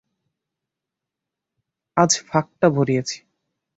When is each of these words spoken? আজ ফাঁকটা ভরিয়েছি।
আজ 1.97 2.11
ফাঁকটা 2.27 2.67
ভরিয়েছি। 2.69 3.17